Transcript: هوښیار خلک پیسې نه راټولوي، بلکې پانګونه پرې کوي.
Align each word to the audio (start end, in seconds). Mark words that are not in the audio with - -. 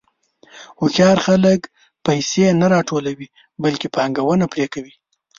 هوښیار 0.79 1.17
خلک 1.27 1.61
پیسې 2.05 2.45
نه 2.61 2.67
راټولوي، 2.73 3.27
بلکې 3.63 3.87
پانګونه 3.95 4.45
پرې 4.53 4.65
کوي. 4.73 4.93